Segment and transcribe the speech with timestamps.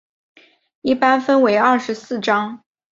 [0.81, 2.63] 一般分为二十四章。